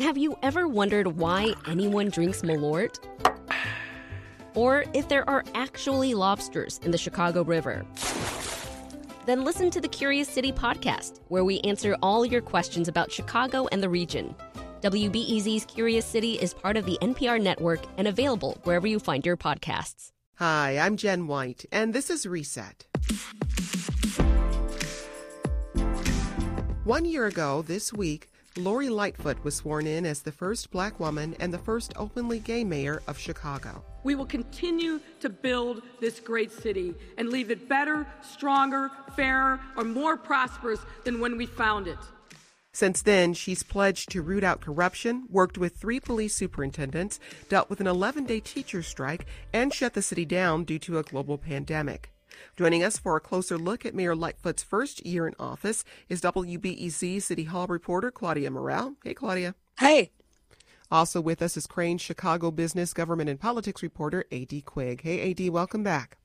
[0.00, 2.98] Have you ever wondered why anyone drinks Malort?
[4.54, 7.84] Or if there are actually lobsters in the Chicago River?
[9.26, 13.68] Then listen to the Curious City podcast, where we answer all your questions about Chicago
[13.72, 14.34] and the region.
[14.80, 19.36] WBEZ's Curious City is part of the NPR network and available wherever you find your
[19.36, 20.12] podcasts.
[20.36, 22.86] Hi, I'm Jen White, and this is Reset.
[26.84, 28.30] One year ago this week,
[28.60, 32.62] Lori Lightfoot was sworn in as the first black woman and the first openly gay
[32.62, 33.82] mayor of Chicago.
[34.04, 39.84] We will continue to build this great city and leave it better, stronger, fairer, or
[39.84, 41.98] more prosperous than when we found it.
[42.72, 47.18] Since then, she's pledged to root out corruption, worked with three police superintendents,
[47.48, 51.02] dealt with an 11 day teacher strike, and shut the city down due to a
[51.02, 52.12] global pandemic.
[52.56, 57.22] Joining us for a closer look at Mayor Lightfoot's first year in office is WBEZ
[57.22, 58.96] City Hall reporter Claudia Morell.
[59.04, 59.54] Hey, Claudia.
[59.78, 60.10] Hey.
[60.90, 64.62] Also with us is Crain Chicago business, government, and politics reporter, A.D.
[64.62, 65.02] Quig.
[65.02, 66.18] Hey, A.D., welcome back.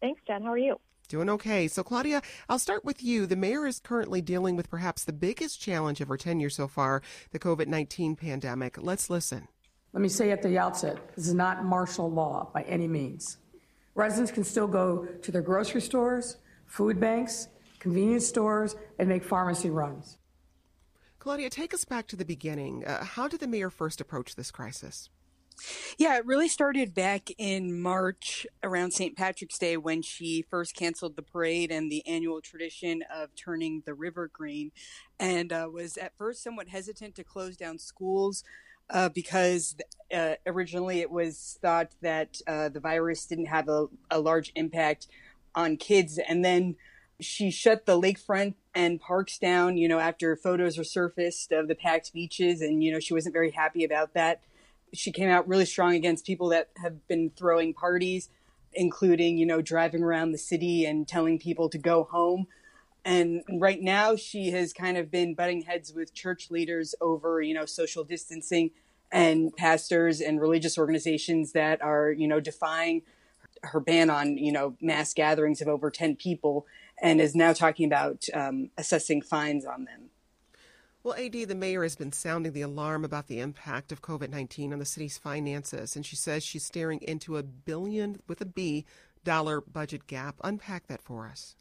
[0.00, 0.42] Thanks, Jen.
[0.42, 0.80] How are you?
[1.08, 1.68] Doing okay.
[1.68, 3.26] So, Claudia, I'll start with you.
[3.26, 7.00] The mayor is currently dealing with perhaps the biggest challenge of her tenure so far
[7.30, 8.76] the COVID 19 pandemic.
[8.80, 9.48] Let's listen.
[9.92, 13.38] Let me say at the outset this is not martial law by any means.
[13.96, 17.48] Residents can still go to their grocery stores, food banks,
[17.80, 20.18] convenience stores, and make pharmacy runs.
[21.18, 22.84] Claudia, take us back to the beginning.
[22.84, 25.08] Uh, how did the mayor first approach this crisis?
[25.96, 29.16] Yeah, it really started back in March around St.
[29.16, 33.94] Patrick's Day when she first canceled the parade and the annual tradition of turning the
[33.94, 34.72] river green,
[35.18, 38.44] and uh, was at first somewhat hesitant to close down schools
[38.90, 39.76] uh, because
[40.14, 45.08] uh, originally it was thought that uh, the virus didn't have a, a, large impact
[45.54, 46.18] on kids.
[46.28, 46.76] And then
[47.20, 51.74] she shut the lakefront and parks down, you know, after photos were surfaced of the
[51.74, 52.60] packed beaches.
[52.60, 54.42] And, you know, she wasn't very happy about that.
[54.94, 58.28] She came out really strong against people that have been throwing parties,
[58.72, 62.46] including, you know, driving around the city and telling people to go home.
[63.06, 67.54] And right now, she has kind of been butting heads with church leaders over, you
[67.54, 68.72] know, social distancing
[69.12, 73.02] and pastors and religious organizations that are, you know, defying
[73.62, 76.66] her ban on, you know, mass gatherings of over 10 people
[77.00, 80.10] and is now talking about um, assessing fines on them.
[81.04, 84.72] Well, AD, the mayor has been sounding the alarm about the impact of COVID 19
[84.72, 88.84] on the city's finances, and she says she's staring into a billion with a B
[89.22, 90.34] dollar budget gap.
[90.42, 91.54] Unpack that for us.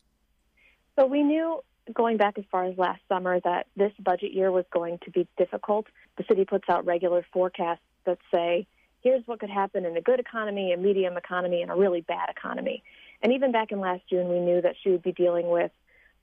[0.97, 1.61] So we knew
[1.94, 5.28] going back as far as last summer that this budget year was going to be
[5.38, 5.88] difficult.
[6.17, 8.66] The city puts out regular forecasts that say,
[9.01, 12.29] here's what could happen in a good economy, a medium economy, and a really bad
[12.29, 12.83] economy.
[13.22, 15.72] And even back in last June, we knew that she would be dealing with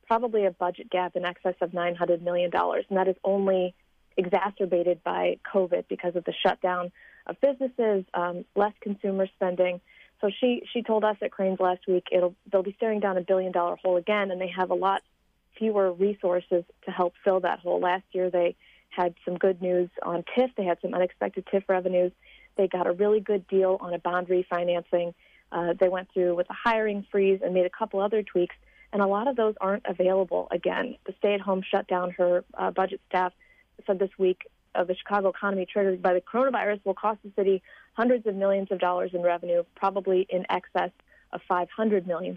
[0.07, 2.51] probably a budget gap in excess of $900 million.
[2.55, 3.75] And that is only
[4.17, 6.91] exacerbated by COVID because of the shutdown
[7.27, 9.81] of businesses, um, less consumer spending.
[10.23, 13.23] So she she told us at Crain's last week it'll they'll be staring down a
[13.23, 15.03] billion dollar hole again, and they have a lot
[15.59, 17.81] fewer resources to help fill that hole.
[17.81, 18.55] Last year they
[18.91, 20.55] had some good news on TIF.
[20.57, 22.13] They had some unexpected TIF revenues.
[22.57, 25.15] They got a really good deal on a bond refinancing.
[25.51, 28.55] Uh, they went through with a hiring freeze and made a couple other tweaks,
[28.93, 30.97] and a lot of those aren't available again.
[31.05, 32.13] The stay-at-home shutdown.
[32.13, 33.33] Her uh, budget staff
[33.87, 34.43] said this week
[34.75, 37.63] of the Chicago economy triggered by the coronavirus will cost the city
[37.95, 40.91] hundreds of millions of dollars in revenue, probably in excess
[41.33, 42.37] of $500 million.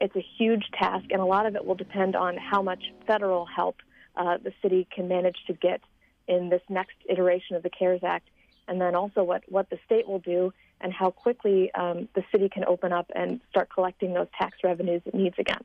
[0.00, 3.46] It's a huge task, and a lot of it will depend on how much federal
[3.46, 3.76] help
[4.16, 5.80] uh, the city can manage to get
[6.28, 8.28] in this next iteration of the CARES Act,
[8.68, 12.48] and then also what, what the state will do and how quickly um, the city
[12.48, 15.62] can open up and start collecting those tax revenues it needs again.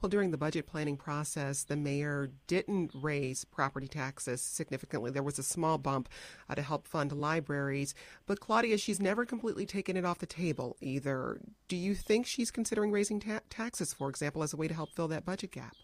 [0.00, 5.10] Well, during the budget planning process, the mayor didn't raise property taxes significantly.
[5.10, 6.08] There was a small bump
[6.48, 7.94] uh, to help fund libraries.
[8.26, 11.40] But Claudia, she's never completely taken it off the table either.
[11.68, 14.90] Do you think she's considering raising ta- taxes, for example, as a way to help
[14.94, 15.74] fill that budget gap?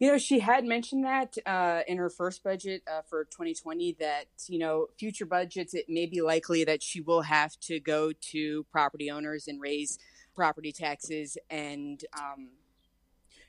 [0.00, 4.26] You know, she had mentioned that uh, in her first budget uh, for 2020 that,
[4.48, 8.64] you know, future budgets, it may be likely that she will have to go to
[8.72, 9.98] property owners and raise
[10.34, 12.50] property taxes and, um,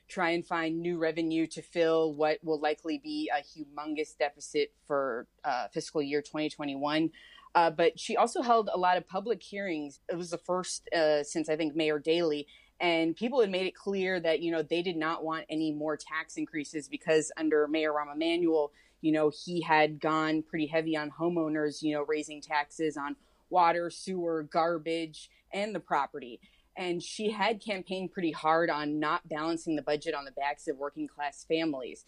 [0.08, 5.26] try and find new revenue to fill what will likely be a humongous deficit for
[5.44, 7.10] uh, fiscal year 2021.
[7.54, 10.00] Uh, but she also held a lot of public hearings.
[10.10, 12.46] It was the first uh, since I think Mayor Daley,
[12.78, 15.96] and people had made it clear that you know they did not want any more
[15.96, 21.10] tax increases because under Mayor Rahm Emanuel, you know he had gone pretty heavy on
[21.10, 23.16] homeowners, you know raising taxes on
[23.48, 26.40] water, sewer, garbage, and the property
[26.76, 30.76] and she had campaigned pretty hard on not balancing the budget on the backs of
[30.76, 32.04] working class families.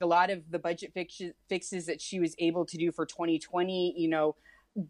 [0.00, 4.08] A lot of the budget fixes that she was able to do for 2020, you
[4.08, 4.36] know,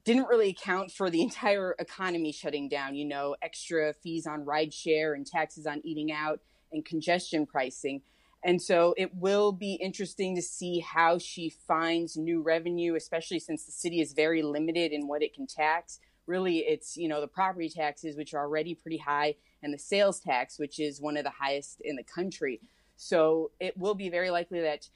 [0.04, 5.14] didn't really account for the entire economy shutting down, you know, extra fees on rideshare
[5.14, 6.40] and taxes on eating out
[6.72, 8.02] and congestion pricing.
[8.44, 13.64] And so it will be interesting to see how she finds new revenue, especially since
[13.64, 15.98] the city is very limited in what it can tax.
[16.26, 20.20] Really, it's, you know, the property taxes, which are already pretty high, and the sales
[20.20, 22.60] tax, which is one of the highest in the country.
[22.96, 24.88] So it will be very likely that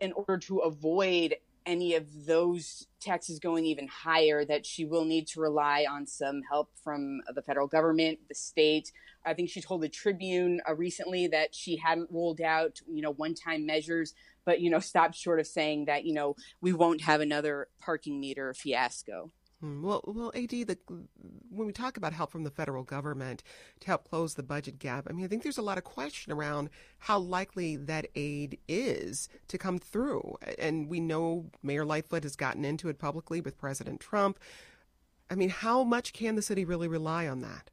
[0.00, 1.36] in order to avoid
[1.66, 6.40] any of those taxes going even higher, that she will need to rely on some
[6.48, 8.90] help from the federal government, the state.
[9.26, 13.12] I think she told the Tribune uh, recently that she hadn't ruled out, you know,
[13.12, 14.14] one-time measures,
[14.46, 18.18] but you know, stopped short of saying that you know we won't have another parking
[18.18, 19.30] meter fiasco.
[19.60, 20.78] Hmm, well, well, AD, the,
[21.50, 23.42] when we talk about help from the federal government
[23.80, 26.32] to help close the budget gap, I mean, I think there's a lot of question
[26.32, 30.36] around how likely that aid is to come through.
[30.58, 34.38] And we know Mayor Lightfoot has gotten into it publicly with President Trump.
[35.28, 37.70] I mean, how much can the city really rely on that?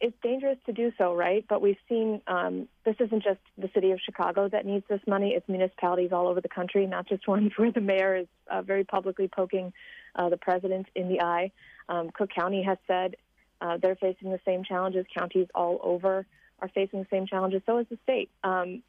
[0.00, 1.44] It's dangerous to do so, right?
[1.48, 5.30] But we've seen um, this isn't just the city of Chicago that needs this money.
[5.30, 8.84] It's municipalities all over the country, not just ones where the mayor is uh, very
[8.84, 9.72] publicly poking
[10.18, 11.50] uh, the president in the eye.
[11.88, 13.16] Um, Cook County has said
[13.60, 15.06] uh, they're facing the same challenges.
[15.16, 16.26] Counties all over
[16.60, 17.62] are facing the same challenges.
[17.64, 18.28] So is the state.
[18.44, 18.82] Um,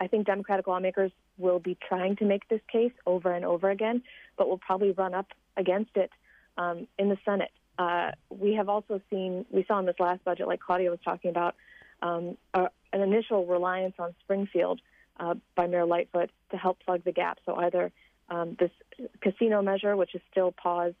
[0.00, 4.02] I think Democratic lawmakers will be trying to make this case over and over again,
[4.36, 5.26] but will probably run up
[5.56, 6.10] against it
[6.56, 7.50] um, in the Senate.
[7.78, 11.30] Uh, we have also seen, we saw in this last budget, like Claudia was talking
[11.30, 11.54] about,
[12.02, 14.80] um, an initial reliance on Springfield
[15.18, 17.38] uh, by Mayor Lightfoot to help plug the gap.
[17.44, 17.90] So either
[18.30, 18.70] um, this
[19.20, 20.96] casino measure, which is still paused,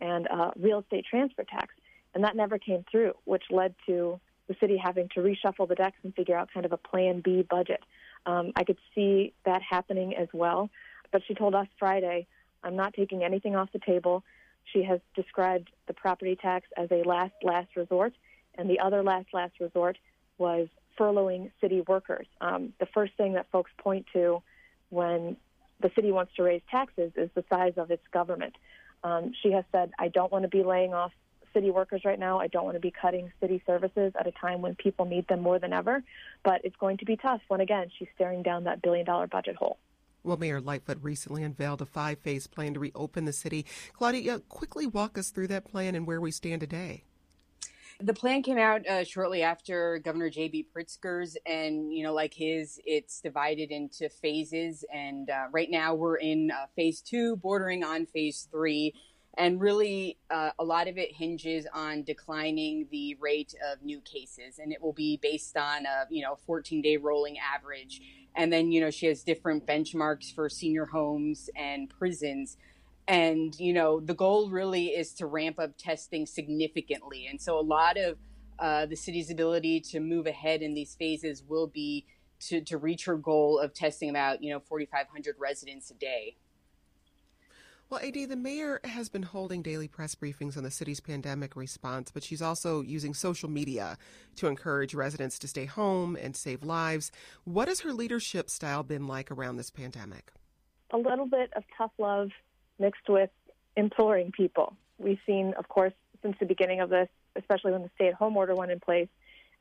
[0.00, 1.74] and uh, real estate transfer tax.
[2.14, 5.96] And that never came through, which led to the city having to reshuffle the decks
[6.02, 7.80] and figure out kind of a plan B budget.
[8.26, 10.70] Um, I could see that happening as well.
[11.10, 12.26] But she told us Friday,
[12.64, 14.24] I'm not taking anything off the table.
[14.72, 18.14] She has described the property tax as a last, last resort.
[18.56, 19.98] And the other last, last resort
[20.38, 20.68] was
[20.98, 22.26] furloughing city workers.
[22.40, 24.42] Um, the first thing that folks point to
[24.90, 25.36] when
[25.82, 28.54] the city wants to raise taxes is the size of its government.
[29.04, 31.12] Um, she has said, I don't want to be laying off
[31.52, 32.38] city workers right now.
[32.38, 35.40] I don't want to be cutting city services at a time when people need them
[35.40, 36.02] more than ever.
[36.44, 39.56] But it's going to be tough when, again, she's staring down that billion dollar budget
[39.56, 39.78] hole.
[40.24, 43.66] Well, Mayor Lightfoot recently unveiled a five phase plan to reopen the city.
[43.92, 47.04] Claudia, quickly walk us through that plan and where we stand today.
[48.02, 50.66] The plan came out uh, shortly after Governor J.B.
[50.74, 54.84] Pritzker's, and you know, like his, it's divided into phases.
[54.92, 58.94] And uh, right now, we're in uh, phase two, bordering on phase three.
[59.38, 64.58] And really, uh, a lot of it hinges on declining the rate of new cases,
[64.58, 68.00] and it will be based on a you know 14 day rolling average.
[68.34, 72.56] And then you know she has different benchmarks for senior homes and prisons
[73.08, 77.60] and you know the goal really is to ramp up testing significantly and so a
[77.60, 78.16] lot of
[78.58, 82.06] uh, the city's ability to move ahead in these phases will be
[82.38, 86.36] to, to reach her goal of testing about you know 4500 residents a day
[87.90, 92.10] well, AD, the mayor has been holding daily press briefings on the city's pandemic response,
[92.10, 93.98] but she's also using social media
[94.36, 97.12] to encourage residents to stay home and save lives.
[97.44, 100.32] What has her leadership style been like around this pandemic?
[100.92, 102.30] A little bit of tough love
[102.82, 103.30] mixed with
[103.76, 104.76] imploring people.
[104.98, 108.36] We've seen, of course, since the beginning of this, especially when the stay at home
[108.36, 109.08] order went in place,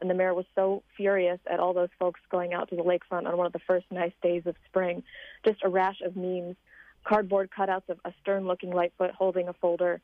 [0.02, 3.28] and the mayor was so furious at all those folks going out to the lakefront
[3.28, 5.04] on one of the first nice days of spring.
[5.46, 6.56] Just a rash of memes,
[7.04, 10.02] cardboard cutouts of a stern looking Lightfoot holding a folder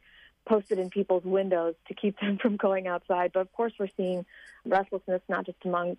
[0.48, 3.32] posted in people's windows to keep them from going outside.
[3.34, 4.26] But of course, we're seeing
[4.66, 5.98] restlessness not just among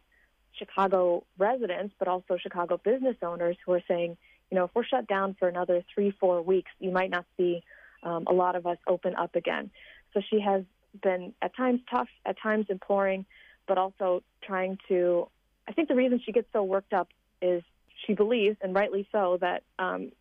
[0.53, 4.17] Chicago residents, but also Chicago business owners who are saying,
[4.51, 7.63] you know, if we're shut down for another three, four weeks, you might not see
[8.03, 9.71] um, a lot of us open up again.
[10.15, 10.63] So she has
[11.03, 13.27] been at times tough, at times imploring,
[13.67, 15.29] but also trying to.
[15.67, 17.09] I think the reason she gets so worked up
[17.43, 17.63] is
[18.07, 20.13] she believes, and rightly so, that um,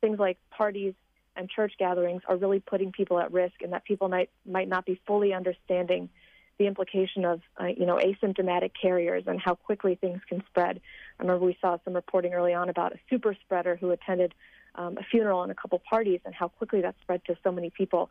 [0.00, 0.94] things like parties
[1.36, 4.86] and church gatherings are really putting people at risk, and that people might might not
[4.86, 6.08] be fully understanding
[6.58, 10.80] the implication of uh, you know asymptomatic carriers and how quickly things can spread.
[11.18, 14.34] I remember we saw some reporting early on about a super spreader who attended
[14.74, 17.70] um, a funeral and a couple parties and how quickly that spread to so many
[17.70, 18.10] people.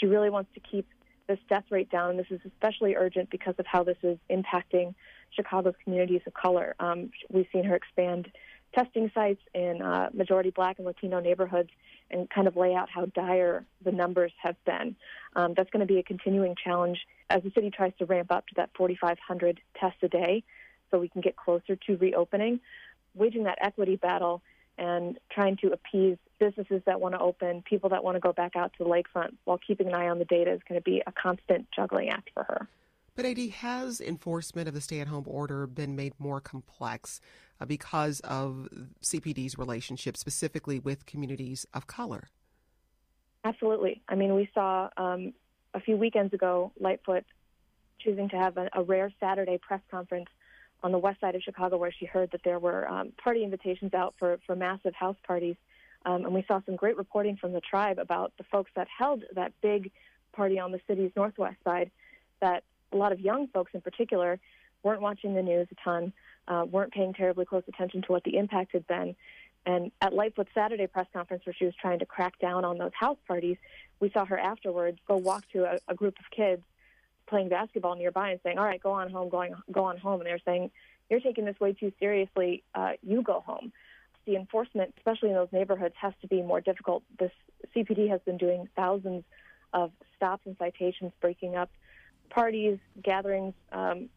[0.00, 0.86] She really wants to keep
[1.26, 4.94] this death rate down, and this is especially urgent because of how this is impacting
[5.30, 6.74] Chicago's communities of color.
[6.78, 8.30] Um, we've seen her expand
[8.74, 11.70] testing sites in uh, majority black and Latino neighborhoods
[12.10, 14.94] and kind of lay out how dire the numbers have been.
[15.36, 16.98] Um, that's going to be a continuing challenge
[17.30, 20.42] as the city tries to ramp up to that 4,500 tests a day
[20.90, 22.60] so we can get closer to reopening.
[23.14, 24.42] Waging that equity battle
[24.76, 28.56] and trying to appease businesses that want to open, people that want to go back
[28.56, 31.02] out to the lakefront while keeping an eye on the data is going to be
[31.06, 32.68] a constant juggling act for her.
[33.16, 37.20] But AD, has enforcement of the stay at home order been made more complex
[37.60, 38.68] uh, because of
[39.02, 42.28] CPD's relationship specifically with communities of color?
[43.44, 44.02] Absolutely.
[44.08, 45.32] I mean, we saw um,
[45.74, 47.24] a few weekends ago Lightfoot
[48.00, 50.26] choosing to have a, a, rare Saturday press conference
[50.82, 53.94] on the west side of Chicago where she heard that there were um, party invitations
[53.94, 55.56] out for, for massive house parties.
[56.04, 59.22] Um, and we saw some great reporting from the tribe about the folks that held
[59.34, 59.92] that big
[60.32, 61.90] party on the city's northwest side
[62.40, 64.38] that a lot of young folks in particular
[64.82, 66.12] weren't watching the news a ton,
[66.48, 69.16] uh, weren't paying terribly close attention to what the impact had been.
[69.66, 72.92] And at Lightfoot's Saturday press conference, where she was trying to crack down on those
[72.98, 73.56] house parties,
[73.98, 76.62] we saw her afterwards go walk to a, a group of kids
[77.26, 80.28] playing basketball nearby and saying, "All right, go on home, going go on home." And
[80.28, 80.70] they're saying,
[81.08, 82.62] "You're taking this way too seriously.
[82.74, 83.72] Uh, you go home."
[84.26, 87.02] The enforcement, especially in those neighborhoods, has to be more difficult.
[87.18, 87.32] This
[87.74, 89.24] CPD has been doing thousands
[89.72, 91.70] of stops and citations, breaking up
[92.34, 94.08] parties, gatherings, um,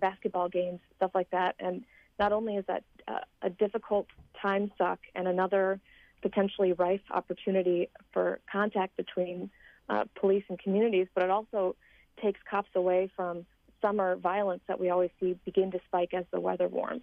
[0.00, 1.54] basketball games, stuff like that.
[1.58, 1.84] And
[2.18, 4.06] not only is that uh, a difficult
[4.40, 5.80] time suck and another
[6.20, 9.50] potentially rife opportunity for contact between
[9.88, 11.74] uh, police and communities, but it also
[12.20, 13.46] takes cops away from
[13.80, 17.02] summer violence that we always see begin to spike as the weather warms.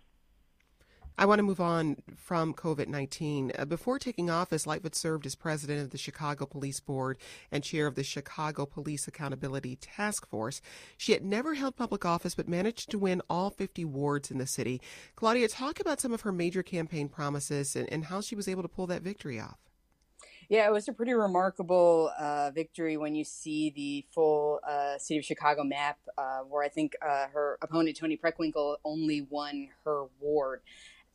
[1.19, 3.51] I want to move on from COVID 19.
[3.59, 7.17] Uh, before taking office, Lightfoot served as president of the Chicago Police Board
[7.51, 10.61] and chair of the Chicago Police Accountability Task Force.
[10.95, 14.47] She had never held public office but managed to win all 50 wards in the
[14.47, 14.79] city.
[15.17, 18.61] Claudia, talk about some of her major campaign promises and, and how she was able
[18.61, 19.57] to pull that victory off.
[20.47, 25.19] Yeah, it was a pretty remarkable uh, victory when you see the full uh, city
[25.19, 30.05] of Chicago map, uh, where I think uh, her opponent, Toni Preckwinkle, only won her
[30.21, 30.61] ward.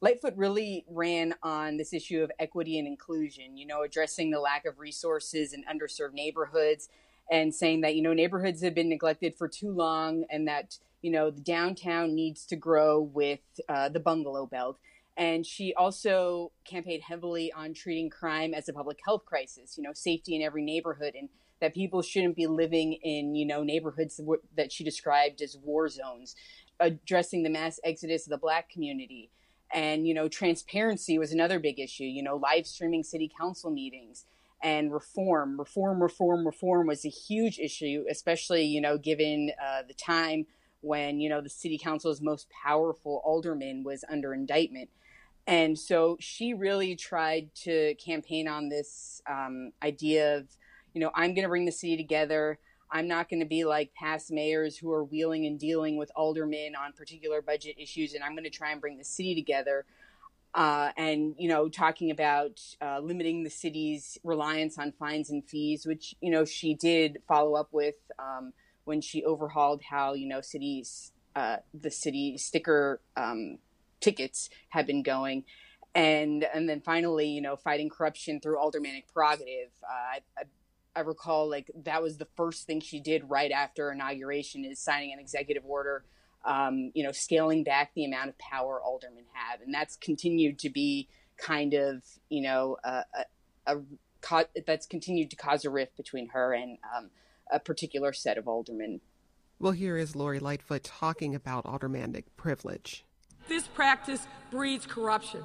[0.01, 4.67] Lightfoot really ran on this issue of equity and inclusion, you know, addressing the lack
[4.67, 6.89] of resources in underserved neighborhoods
[7.31, 11.11] and saying that, you know, neighborhoods have been neglected for too long and that, you
[11.11, 14.79] know, the downtown needs to grow with uh, the bungalow belt.
[15.17, 19.93] And she also campaigned heavily on treating crime as a public health crisis, you know,
[19.95, 21.29] safety in every neighborhood and
[21.61, 24.21] that people shouldn't be living in, you know, neighborhoods
[24.57, 26.35] that she described as war zones,
[26.81, 29.31] addressing the mass exodus of the black community
[29.73, 34.26] and you know transparency was another big issue you know live streaming city council meetings
[34.62, 39.94] and reform reform reform reform was a huge issue especially you know given uh, the
[39.94, 40.47] time
[40.85, 44.90] when you know the city council's most powerful alderman was under indictment.
[45.47, 50.49] And so she really tried to campaign on this um, idea of
[50.94, 52.59] you know i'm going to bring the city together
[52.91, 56.75] I'm not going to be like past mayors who are wheeling and dealing with aldermen
[56.76, 59.85] on particular budget issues, and I'm going to try and bring the city together.
[60.55, 65.85] Uh, and you know, talking about uh, limiting the city's reliance on fines and fees,
[65.85, 68.53] which you know she did follow up with um,
[68.85, 73.59] when she overhauled how you know cities uh, the city sticker um,
[74.00, 75.43] tickets have been going,
[75.95, 79.71] and and then finally, you know, fighting corruption through aldermanic prerogative.
[79.83, 80.43] Uh, I,
[80.97, 85.13] I recall like that was the first thing she did right after inauguration is signing
[85.13, 86.05] an executive order,
[86.45, 90.71] um, you know, scaling back the amount of power aldermen have, and that's continued to
[90.71, 93.03] be kind of you know a,
[93.67, 93.81] a, a
[94.67, 97.11] that's continued to cause a rift between her and um,
[97.51, 99.01] a particular set of aldermen.
[99.59, 103.05] Well, here is Lori Lightfoot talking about aldermanic privilege.
[103.49, 105.45] This practice breeds corruption.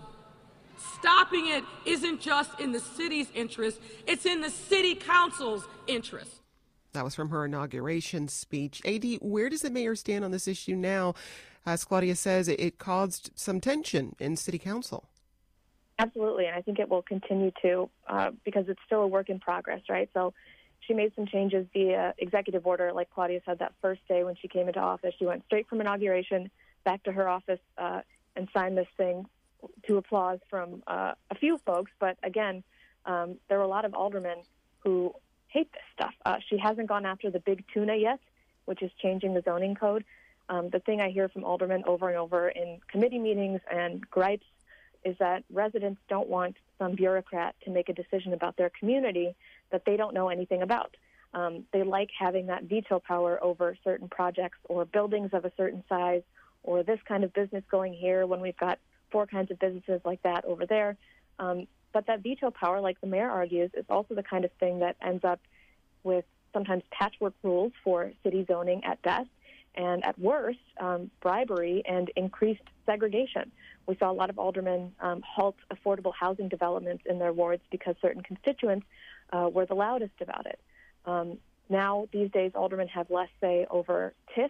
[0.79, 6.41] Stopping it isn't just in the city's interest, it's in the city council's interest.
[6.93, 8.81] That was from her inauguration speech.
[8.85, 11.13] AD, where does the mayor stand on this issue now?
[11.65, 15.09] As Claudia says, it caused some tension in city council.
[15.99, 19.39] Absolutely, and I think it will continue to uh, because it's still a work in
[19.39, 20.09] progress, right?
[20.13, 20.33] So
[20.79, 24.47] she made some changes via executive order, like Claudia said, that first day when she
[24.47, 25.13] came into office.
[25.19, 26.49] She went straight from inauguration
[26.85, 28.01] back to her office uh,
[28.35, 29.25] and signed this thing
[29.87, 32.63] to applause from uh, a few folks, but again,
[33.05, 34.37] um, there were a lot of aldermen
[34.79, 35.13] who
[35.47, 36.13] hate this stuff.
[36.25, 38.19] Uh, she hasn't gone after the big tuna yet,
[38.65, 40.05] which is changing the zoning code.
[40.47, 44.45] Um, the thing I hear from aldermen over and over in committee meetings and gripes
[45.05, 49.35] is that residents don't want some bureaucrat to make a decision about their community
[49.71, 50.95] that they don't know anything about.
[51.33, 55.83] Um, they like having that veto power over certain projects or buildings of a certain
[55.87, 56.23] size
[56.63, 58.79] or this kind of business going here when we've got
[59.11, 60.97] four kinds of businesses like that over there.
[61.37, 64.79] Um, but that veto power, like the mayor argues, is also the kind of thing
[64.79, 65.39] that ends up
[66.03, 69.29] with sometimes patchwork rules for city zoning at best,
[69.75, 73.51] and at worst, um, bribery and increased segregation,
[73.87, 77.95] We saw a lot of aldermen um, halt affordable housing developments in their wards because
[78.01, 78.85] certain constituents
[79.31, 80.59] uh, were the loudest about it.
[81.05, 81.37] Um,
[81.69, 84.49] now, these days, aldermen have less say over TIF,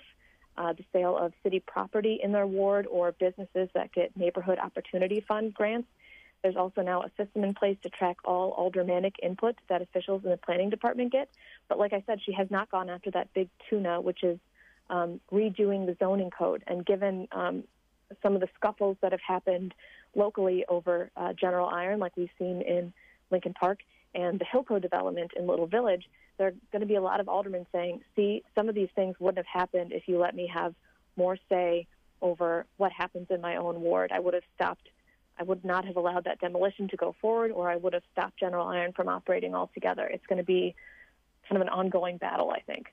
[0.60, 5.24] uh, the sale of city property in their ward, or businesses that get neighborhood opportunity
[5.28, 5.88] fund grants.
[6.44, 10.30] There's also now a system in place to track all aldermanic input that officials in
[10.30, 11.30] the planning department get.
[11.68, 14.38] But like I said, she has not gone after that big tuna, which is
[14.90, 16.64] um, redoing the zoning code.
[16.68, 17.64] And given um,
[18.22, 19.74] some of the scuffles that have happened
[20.16, 22.94] locally over uh, General Iron, like we've seen in
[23.32, 23.80] Lincoln Park,
[24.16, 27.28] and the Hilco development in Little Village, there are going to be a lot of
[27.28, 30.74] aldermen saying, see, some of these things wouldn't have happened if you let me have
[31.18, 31.86] more say
[32.22, 34.12] over what happens in my own ward.
[34.12, 34.88] I would have stopped,
[35.38, 38.40] I would not have allowed that demolition to go forward, or I would have stopped
[38.40, 40.08] General Iron from operating altogether.
[40.08, 40.76] It's going to be
[41.48, 42.88] kind of an ongoing battle, I think.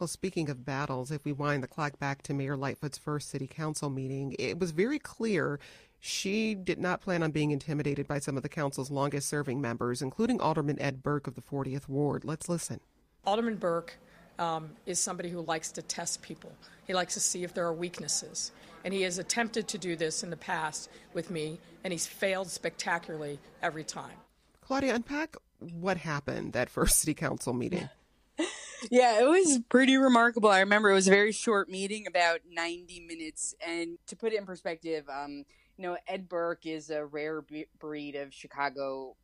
[0.00, 3.46] Well, speaking of battles, if we wind the clock back to Mayor Lightfoot's first city
[3.46, 5.60] council meeting, it was very clear
[5.98, 10.00] she did not plan on being intimidated by some of the council's longest serving members,
[10.00, 12.24] including Alderman Ed Burke of the 40th Ward.
[12.24, 12.80] Let's listen.
[13.26, 13.98] Alderman Burke
[14.38, 16.50] um, is somebody who likes to test people.
[16.86, 18.52] He likes to see if there are weaknesses.
[18.86, 22.48] And he has attempted to do this in the past with me, and he's failed
[22.48, 24.16] spectacularly every time.
[24.62, 27.90] Claudia, unpack what happened that first city council meeting.
[28.90, 30.48] Yeah, it was pretty remarkable.
[30.48, 33.54] I remember it was a very short meeting, about 90 minutes.
[33.66, 35.44] And to put it in perspective, um,
[35.76, 37.44] you know, Ed Burke is a rare
[37.78, 39.16] breed of Chicago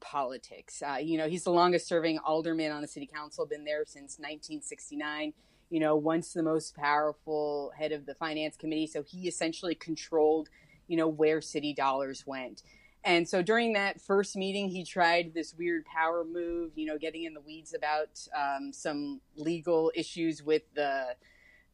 [0.00, 0.82] politics.
[0.82, 4.18] Uh, you know, he's the longest serving alderman on the city council, been there since
[4.18, 5.32] 1969.
[5.68, 8.86] You know, once the most powerful head of the finance committee.
[8.86, 10.48] So he essentially controlled,
[10.86, 12.62] you know, where city dollars went.
[13.06, 17.22] And so during that first meeting, he tried this weird power move, you know, getting
[17.22, 21.14] in the weeds about um, some legal issues with the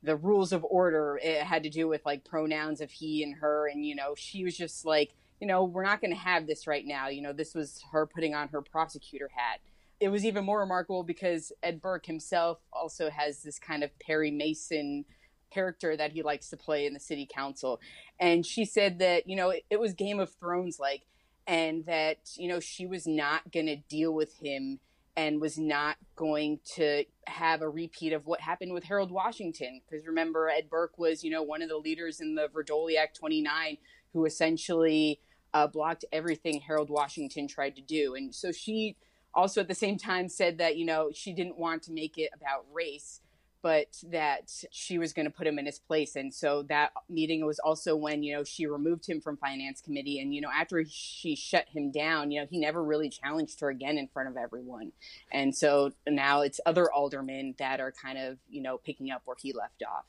[0.02, 1.18] the rules of order.
[1.22, 4.44] It had to do with like pronouns of he and her, and you know, she
[4.44, 7.08] was just like, you know, we're not going to have this right now.
[7.08, 9.60] You know, this was her putting on her prosecutor hat.
[10.00, 14.30] It was even more remarkable because Ed Burke himself also has this kind of Perry
[14.30, 15.06] Mason
[15.50, 17.80] character that he likes to play in the city council.
[18.20, 21.02] And she said that, you know, it, it was Game of Thrones like
[21.46, 24.78] and that you know she was not going to deal with him
[25.16, 29.82] and was not going to have a repeat of what happened with Harold Washington.
[29.84, 33.78] Because remember Ed Burke was you know one of the leaders in the Vrdolyak 29
[34.12, 35.20] who essentially
[35.54, 38.14] uh, blocked everything Harold Washington tried to do.
[38.14, 38.96] And so she
[39.34, 42.30] also at the same time said that you know she didn't want to make it
[42.34, 43.20] about race
[43.62, 46.16] but that she was going to put him in his place.
[46.16, 50.20] And so that meeting was also when, you know, she removed him from finance committee.
[50.20, 53.70] And, you know, after she shut him down, you know, he never really challenged her
[53.70, 54.92] again in front of everyone.
[55.30, 59.36] And so now it's other aldermen that are kind of, you know, picking up where
[59.40, 60.04] he left off.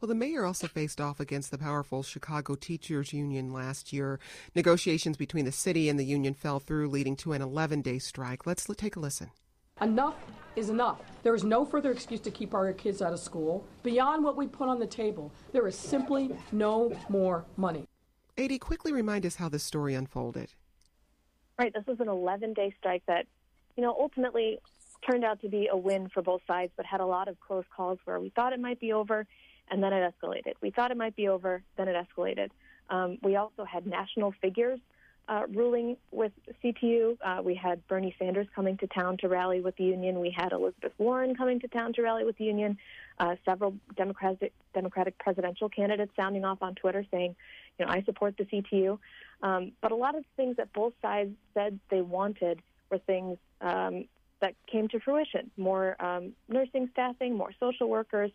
[0.00, 4.20] Well, the mayor also faced off against the powerful Chicago Teachers Union last year.
[4.54, 8.46] Negotiations between the city and the union fell through, leading to an 11 day strike.
[8.46, 9.30] Let's take a listen.
[9.80, 10.16] Enough
[10.56, 11.00] is enough.
[11.22, 13.64] There is no further excuse to keep our kids out of school.
[13.84, 17.86] Beyond what we put on the table, there is simply no more money.
[18.36, 20.52] AD, quickly remind us how this story unfolded.
[21.58, 23.26] Right, this was an 11 day strike that,
[23.76, 24.58] you know, ultimately
[25.08, 27.64] turned out to be a win for both sides, but had a lot of close
[27.74, 29.26] calls where we thought it might be over
[29.70, 30.54] and then it escalated.
[30.60, 32.48] We thought it might be over, then it escalated.
[32.90, 34.80] Um, we also had national figures
[35.28, 36.32] uh, ruling with
[36.64, 37.18] CTU.
[37.22, 40.20] Uh, we had Bernie Sanders coming to town to rally with the union.
[40.20, 42.78] We had Elizabeth Warren coming to town to rally with the union.
[43.20, 47.36] Uh, several Democratic Democratic presidential candidates sounding off on Twitter saying,
[47.78, 48.98] you know, I support the CTU.
[49.42, 54.06] Um, but a lot of things that both sides said they wanted were things um,
[54.40, 58.30] that came to fruition: more um, nursing staffing, more social workers,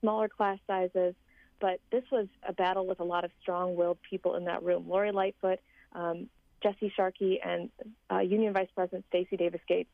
[0.00, 1.14] smaller class sizes.
[1.60, 4.88] But this was a battle with a lot of strong-willed people in that room.
[4.88, 5.60] Lori Lightfoot
[5.94, 6.28] um,
[6.62, 7.70] Jesse Sharkey and
[8.10, 9.90] uh, Union Vice President Stacy Davis Gates,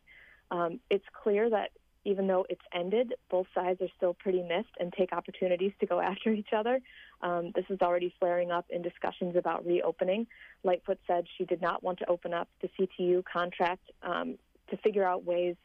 [0.50, 1.70] um, it's clear that
[2.04, 6.00] even though it's ended, both sides are still pretty missed and take opportunities to go
[6.12, 6.80] after each other.
[7.20, 10.26] Um, this is already flaring up in discussions about reopening.
[10.64, 14.38] Lightfoot said she did not want to open up the CTU contract um,
[14.70, 15.56] to figure out ways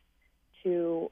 [0.63, 1.11] to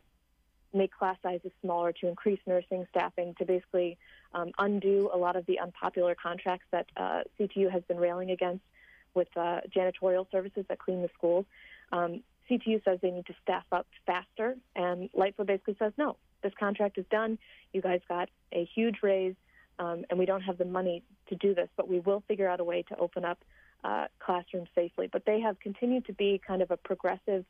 [0.74, 3.98] make class sizes smaller, to increase nursing staffing, to basically
[4.34, 8.64] um, undo a lot of the unpopular contracts that uh, CTU has been railing against
[9.14, 11.46] with uh, janitorial services that clean the schools.
[11.92, 16.54] Um, CTU says they need to staff up faster, and Lightfoot basically says, no, this
[16.60, 17.38] contract is done.
[17.74, 19.36] You guys got a huge raise,
[19.80, 22.60] um, and we don't have the money to do this, but we will figure out
[22.60, 23.40] a way to open up
[23.84, 25.08] uh, classrooms safely.
[25.12, 27.46] But they have continued to be kind of a progressive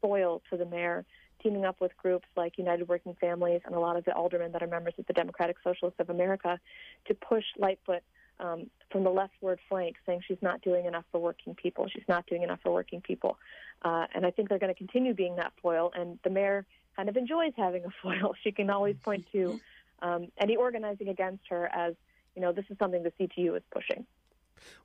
[0.00, 1.04] foil to the mayor,
[1.42, 4.62] teaming up with groups like United Working Families and a lot of the aldermen that
[4.62, 6.58] are members of the Democratic Socialists of America
[7.06, 8.02] to push Lightfoot
[8.40, 11.86] um, from the leftward flank saying she's not doing enough for working people.
[11.88, 13.38] She's not doing enough for working people.
[13.82, 15.90] Uh, and I think they're going to continue being that foil.
[15.94, 18.34] And the mayor kind of enjoys having a foil.
[18.42, 19.60] She can always point to
[20.02, 21.94] um, any organizing against her as,
[22.34, 24.06] you know, this is something the CTU is pushing.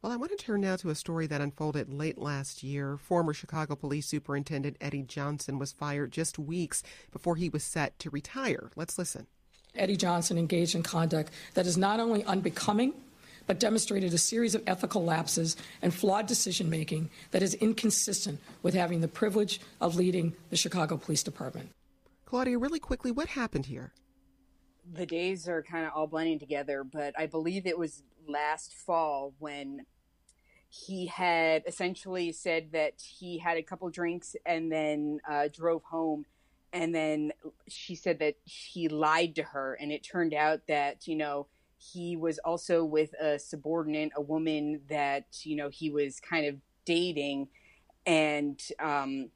[0.02, 2.98] Well, I want to turn now to a story that unfolded late last year.
[2.98, 8.10] Former Chicago Police Superintendent Eddie Johnson was fired just weeks before he was set to
[8.10, 8.72] retire.
[8.78, 9.28] Let's listen.
[9.76, 12.94] Eddie Johnson engaged in conduct that is not only unbecoming,
[13.48, 18.74] but demonstrated a series of ethical lapses and flawed decision making that is inconsistent with
[18.74, 21.70] having the privilege of leading the Chicago Police Department.
[22.26, 23.94] Claudia, really quickly, what happened here?
[24.94, 29.34] The days are kind of all blending together, but I believe it was last fall
[29.40, 29.86] when
[30.70, 36.26] he had essentially said that he had a couple drinks and then uh, drove home
[36.74, 37.32] and then
[37.70, 42.16] she said that he lied to her and it turned out that you know he
[42.16, 47.48] was also with a subordinate a woman that you know he was kind of dating.
[48.08, 49.32] And um,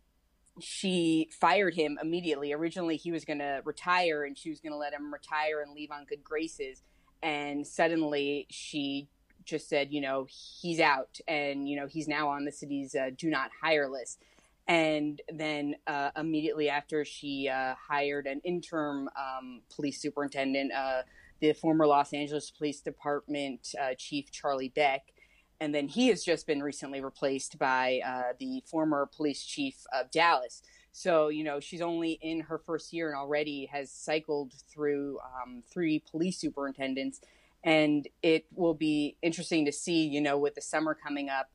[0.60, 2.54] she fired him immediately.
[2.54, 5.74] Originally he was going to retire and she was going to let him retire and
[5.74, 6.84] leave on good graces.
[7.22, 9.10] And suddenly she
[9.46, 11.20] just said, you know, he's out.
[11.28, 14.20] And, you know, he's now on the city's uh, do not hire list.
[14.68, 21.02] And then uh, immediately after, she uh, hired an interim um, police superintendent, uh,
[21.40, 25.14] the former Los Angeles Police Department uh, Chief Charlie Beck.
[25.62, 30.10] And then he has just been recently replaced by uh, the former police chief of
[30.10, 30.62] Dallas.
[30.92, 35.64] So, you know, she's only in her first year and already has cycled through um,
[35.72, 37.22] three police superintendents.
[37.64, 41.50] And it will be interesting to see, you know, with the summer coming up,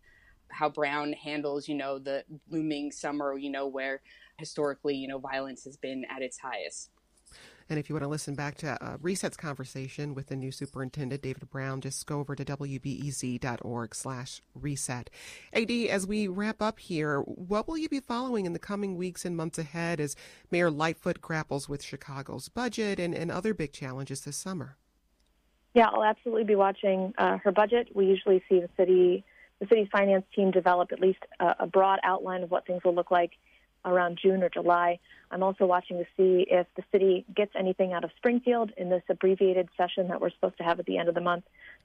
[0.48, 4.02] how Brown handles, you know, the looming summer, you know, where
[4.38, 6.90] historically, you know, violence has been at its highest.
[7.68, 11.22] And if you want to listen back to uh, Reset's conversation with the new superintendent,
[11.22, 15.10] David Brown, just go over to wbez.org slash reset.
[15.52, 19.24] AD, as we wrap up here, what will you be following in the coming weeks
[19.24, 20.16] and months ahead as
[20.50, 24.76] Mayor Lightfoot grapples with Chicago's budget and, and other big challenges this summer?
[25.74, 27.88] Yeah, I'll absolutely be watching uh, her budget.
[27.94, 29.24] We usually see the city,
[29.58, 32.94] the city's finance team develop at least a, a broad outline of what things will
[32.94, 33.32] look like
[33.84, 34.98] around June or July.
[35.30, 39.02] I'm also watching to see if the city gets anything out of Springfield in this
[39.08, 41.44] abbreviated session that we're supposed to have at the end of the month.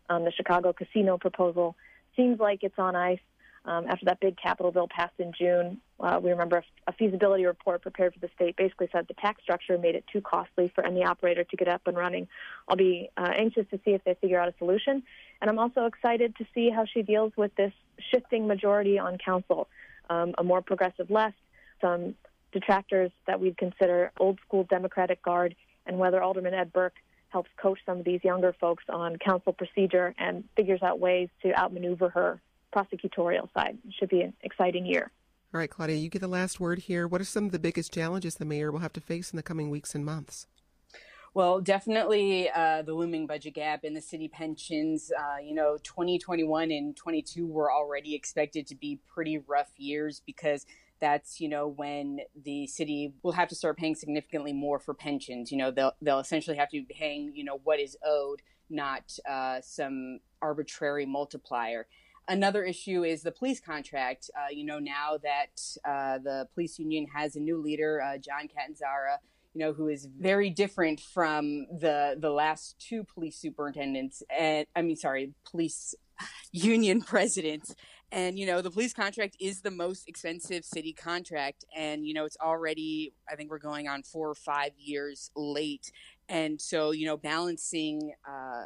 [0.09, 1.75] Um, the Chicago casino proposal
[2.15, 3.19] seems like it's on ice.
[3.65, 7.81] Um, after that big capital bill passed in June, uh, we remember a, feasibility report
[7.81, 11.03] prepared for the state basically said the tax structure made it too costly for any
[11.03, 12.27] operator to get up and running.
[12.67, 15.03] I'll be uh, anxious to see if they figure out a solution.
[15.41, 17.73] And I'm also excited to see how she deals with this
[18.11, 19.67] shifting majority on council,
[20.09, 21.37] um, a more progressive left,
[21.81, 22.15] some
[22.51, 26.95] detractors that we'd consider old school Democratic Guard, and whether Alderman Ed Burke
[27.29, 31.53] helps coach some of these younger folks on council procedure and figures out ways to
[31.53, 32.41] outmaneuver her
[32.75, 33.77] prosecutorial side.
[33.87, 35.11] It should be an exciting year.
[35.53, 37.07] All right, Claudia, you get the last word here.
[37.07, 39.43] What are some of the biggest challenges the mayor will have to face in the
[39.43, 40.47] coming weeks and months?
[41.33, 45.11] Well, definitely uh, the looming budget gap in the city pensions.
[45.17, 50.65] Uh, you know, 2021 and 22 were already expected to be pretty rough years because
[51.01, 55.51] that's you know when the city will have to start paying significantly more for pensions.
[55.51, 59.17] You know they'll they'll essentially have to be paying you know what is owed not
[59.27, 61.87] uh, some arbitrary multiplier.
[62.27, 64.29] Another issue is the police contract.
[64.37, 68.47] Uh, you know now that uh, the police union has a new leader uh, john
[68.47, 69.17] catanzara
[69.53, 74.81] you know who is very different from the the last two police superintendents and i
[74.81, 75.95] mean sorry police
[76.51, 77.75] union presidents
[78.11, 81.65] and, you know, the police contract is the most expensive city contract.
[81.75, 85.91] And, you know, it's already, I think we're going on four or five years late.
[86.27, 88.63] And so, you know, balancing, uh,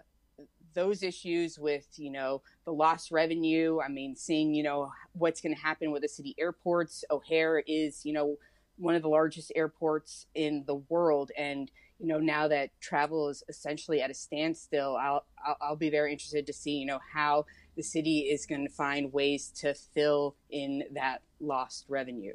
[0.74, 5.54] those issues with you know the lost revenue i mean seeing you know what's going
[5.54, 8.36] to happen with the city airports o'hare is you know
[8.78, 13.44] one of the largest airports in the world and you know now that travel is
[13.50, 17.46] essentially at a standstill i'll i'll, I'll be very interested to see you know how
[17.76, 22.34] the city is going to find ways to fill in that lost revenue.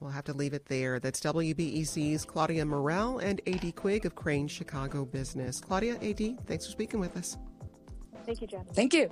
[0.00, 0.98] We'll have to leave it there.
[0.98, 5.60] That's WBEZ's Claudia Morell and AD Quig of Crain Chicago Business.
[5.60, 7.38] Claudia, AD, thanks for speaking with us.
[8.26, 8.64] Thank you, Jen.
[8.72, 9.10] Thank you.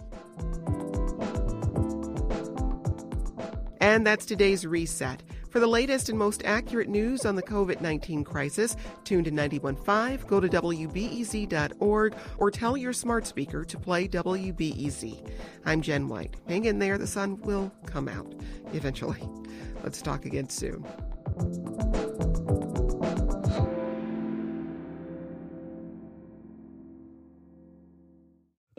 [3.90, 5.20] And that's today's reset.
[5.48, 10.28] For the latest and most accurate news on the COVID 19 crisis, tune to 915,
[10.28, 15.28] go to WBEZ.org, or tell your smart speaker to play WBEZ.
[15.66, 16.36] I'm Jen White.
[16.46, 18.32] Hang in there, the sun will come out
[18.72, 19.28] eventually.
[19.82, 20.86] Let's talk again soon.